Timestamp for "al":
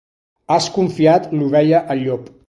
1.97-2.03